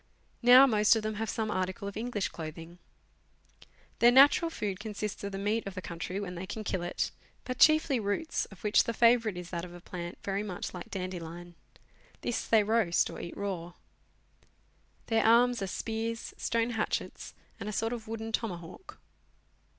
Now 0.41 0.65
most 0.65 0.95
of 0.95 1.03
them 1.03 1.13
have 1.21 1.29
some 1.29 1.51
article 1.51 1.87
of 1.87 1.95
English 1.95 2.29
clothing. 2.29 2.79
Their 3.99 4.09
natural 4.11 4.49
food 4.49 4.79
consists 4.79 5.23
of 5.23 5.31
the 5.31 5.37
meat 5.37 5.67
of 5.67 5.75
the 5.75 5.79
country 5.83 6.19
when 6.19 6.33
they 6.33 6.47
can 6.47 6.63
kill 6.63 6.81
it, 6.81 7.11
but 7.43 7.59
chiefly 7.59 7.99
roots, 7.99 8.45
of 8.45 8.63
which 8.63 8.85
the 8.85 8.95
favourite 8.95 9.37
is 9.37 9.51
that 9.51 9.63
of 9.63 9.75
a 9.75 9.79
plant 9.79 10.17
very 10.23 10.41
much 10.41 10.73
like 10.73 10.89
dandelion. 10.89 11.53
This 12.21 12.47
they 12.47 12.63
roast 12.63 13.11
or 13.11 13.21
eat 13.21 13.37
raw. 13.37 13.73
Their 15.05 15.23
arms 15.23 15.61
are 15.61 15.67
spears, 15.67 16.33
stone 16.35 16.71
hatchets, 16.71 17.35
and 17.59 17.69
a 17.69 17.71
sort 17.71 17.93
of 17.93 18.07
wooden 18.07 18.31
tomahawk. 18.31 18.97